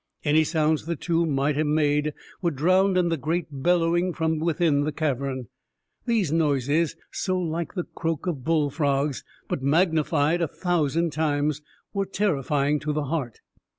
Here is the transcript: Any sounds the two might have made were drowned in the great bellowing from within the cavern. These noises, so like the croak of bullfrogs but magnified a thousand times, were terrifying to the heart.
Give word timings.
Any 0.25 0.43
sounds 0.45 0.87
the 0.87 0.95
two 0.95 1.27
might 1.27 1.55
have 1.57 1.67
made 1.67 2.15
were 2.41 2.49
drowned 2.49 2.97
in 2.97 3.09
the 3.09 3.17
great 3.17 3.45
bellowing 3.51 4.13
from 4.13 4.39
within 4.39 4.81
the 4.83 4.91
cavern. 4.91 5.47
These 6.07 6.31
noises, 6.31 6.95
so 7.11 7.37
like 7.37 7.75
the 7.75 7.83
croak 7.83 8.25
of 8.25 8.43
bullfrogs 8.43 9.23
but 9.47 9.61
magnified 9.61 10.41
a 10.41 10.47
thousand 10.47 11.11
times, 11.13 11.61
were 11.93 12.07
terrifying 12.07 12.79
to 12.79 12.91
the 12.93 13.03
heart. 13.03 13.41